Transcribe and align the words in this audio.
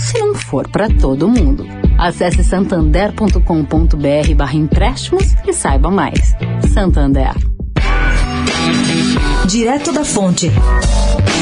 se 0.00 0.18
não 0.18 0.34
for 0.34 0.66
para 0.68 0.88
todo 0.88 1.28
mundo. 1.28 1.66
Acesse 1.98 2.42
santander.com.br 2.42 4.34
barra 4.34 4.54
empréstimos 4.54 5.34
e 5.46 5.52
saiba 5.52 5.90
mais. 5.90 6.34
Santander. 6.72 7.34
Direto 9.46 9.92
da 9.92 10.04
Fonte, 10.04 10.50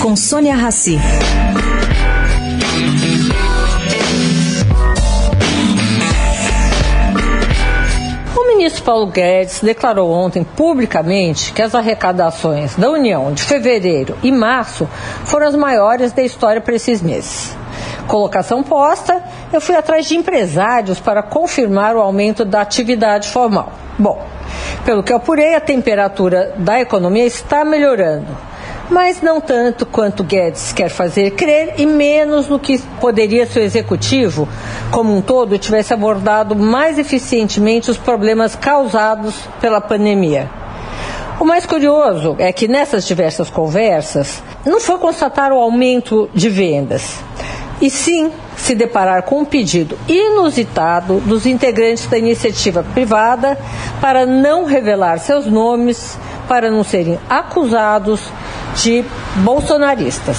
com 0.00 0.14
Sônia 0.14 0.54
Rassi. 0.54 0.98
O 8.36 8.46
ministro 8.56 8.84
Paulo 8.84 9.06
Guedes 9.08 9.60
declarou 9.60 10.12
ontem 10.12 10.44
publicamente 10.44 11.52
que 11.52 11.62
as 11.62 11.74
arrecadações 11.74 12.76
da 12.76 12.90
União 12.90 13.32
de 13.32 13.42
fevereiro 13.42 14.16
e 14.22 14.30
março 14.30 14.88
foram 15.24 15.48
as 15.48 15.56
maiores 15.56 16.12
da 16.12 16.22
história 16.22 16.60
para 16.60 16.74
esses 16.74 17.02
meses. 17.02 17.63
Colocação 18.06 18.62
posta, 18.62 19.22
eu 19.52 19.60
fui 19.60 19.74
atrás 19.74 20.06
de 20.06 20.16
empresários 20.16 21.00
para 21.00 21.22
confirmar 21.22 21.96
o 21.96 22.00
aumento 22.00 22.44
da 22.44 22.60
atividade 22.60 23.28
formal. 23.28 23.72
Bom, 23.98 24.22
pelo 24.84 25.02
que 25.02 25.12
eu 25.12 25.16
apurei, 25.16 25.54
a 25.54 25.60
temperatura 25.60 26.52
da 26.58 26.80
economia 26.80 27.24
está 27.24 27.64
melhorando, 27.64 28.26
mas 28.90 29.22
não 29.22 29.40
tanto 29.40 29.86
quanto 29.86 30.22
Guedes 30.22 30.72
quer 30.72 30.90
fazer 30.90 31.30
crer 31.30 31.74
e 31.78 31.86
menos 31.86 32.46
do 32.46 32.58
que 32.58 32.78
poderia 33.00 33.46
se 33.46 33.58
o 33.58 33.62
executivo, 33.62 34.46
como 34.90 35.16
um 35.16 35.22
todo, 35.22 35.58
tivesse 35.58 35.94
abordado 35.94 36.54
mais 36.54 36.98
eficientemente 36.98 37.90
os 37.90 37.96
problemas 37.96 38.54
causados 38.54 39.34
pela 39.60 39.80
pandemia. 39.80 40.50
O 41.40 41.44
mais 41.44 41.66
curioso 41.66 42.36
é 42.38 42.52
que 42.52 42.68
nessas 42.68 43.06
diversas 43.06 43.50
conversas 43.50 44.42
não 44.64 44.80
foi 44.80 44.98
constatar 44.98 45.52
o 45.52 45.58
aumento 45.58 46.28
de 46.32 46.48
vendas, 46.48 47.18
e 47.80 47.90
sim 47.90 48.30
se 48.56 48.74
deparar 48.74 49.22
com 49.22 49.40
um 49.40 49.44
pedido 49.44 49.98
inusitado 50.08 51.20
dos 51.20 51.46
integrantes 51.46 52.06
da 52.06 52.18
iniciativa 52.18 52.82
privada 52.82 53.58
para 54.00 54.24
não 54.24 54.64
revelar 54.64 55.18
seus 55.18 55.46
nomes, 55.46 56.18
para 56.48 56.70
não 56.70 56.84
serem 56.84 57.18
acusados 57.28 58.20
de 58.76 59.04
bolsonaristas. 59.36 60.38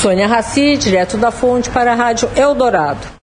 Sônia 0.00 0.26
Raci, 0.26 0.76
direto 0.76 1.16
da 1.16 1.30
fonte 1.30 1.70
para 1.70 1.92
a 1.92 1.94
Rádio 1.94 2.28
Eldorado. 2.34 3.12